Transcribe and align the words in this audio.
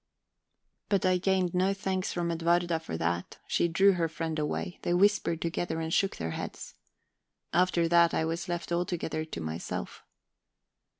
But 0.89 1.05
I 1.05 1.19
gained 1.19 1.53
no 1.53 1.75
thanks 1.75 2.11
from 2.11 2.31
Edwarda 2.31 2.79
for 2.79 2.97
that: 2.97 3.37
she 3.45 3.67
drew 3.67 3.91
her 3.91 4.09
friend 4.09 4.39
away; 4.39 4.79
they 4.81 4.95
whispered 4.95 5.43
together 5.43 5.79
and 5.79 5.93
shook 5.93 6.15
their 6.15 6.31
heads. 6.31 6.73
After 7.53 7.87
that, 7.87 8.11
I 8.11 8.25
was 8.25 8.49
left 8.49 8.71
altogether 8.71 9.25
to 9.25 9.39
myself. 9.41 10.03